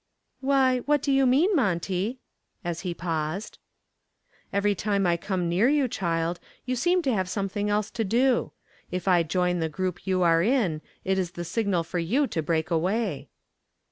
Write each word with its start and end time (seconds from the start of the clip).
"Why, 0.39 0.79
what 0.87 1.03
do 1.03 1.11
you 1.11 1.27
mean, 1.27 1.55
Monty?" 1.55 2.17
as 2.63 2.79
he 2.79 2.91
paused. 2.91 3.59
"Every 4.51 4.73
time 4.73 5.05
I 5.05 5.15
come 5.15 5.47
near 5.47 5.69
you, 5.69 5.87
child, 5.87 6.39
you 6.65 6.75
seem 6.75 7.03
to 7.03 7.13
have 7.13 7.29
something 7.29 7.69
else 7.69 7.91
to 7.91 8.03
do. 8.03 8.51
If 8.89 9.07
I 9.07 9.21
join 9.21 9.59
the 9.59 9.69
group 9.69 10.07
you 10.07 10.23
are 10.23 10.41
in, 10.41 10.81
it 11.05 11.19
is 11.19 11.33
the 11.33 11.45
signal 11.45 11.83
for 11.83 11.99
you 11.99 12.25
to 12.25 12.41
break 12.41 12.71
away." 12.71 13.29